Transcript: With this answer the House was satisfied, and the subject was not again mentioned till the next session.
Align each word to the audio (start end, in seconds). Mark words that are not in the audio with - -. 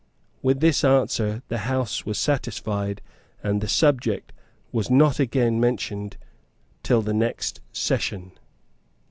With 0.41 0.61
this 0.61 0.83
answer 0.83 1.43
the 1.49 1.59
House 1.59 2.07
was 2.07 2.17
satisfied, 2.17 3.03
and 3.43 3.61
the 3.61 3.67
subject 3.67 4.33
was 4.71 4.89
not 4.89 5.19
again 5.19 5.59
mentioned 5.59 6.17
till 6.81 7.03
the 7.03 7.13
next 7.13 7.61
session. 7.71 8.31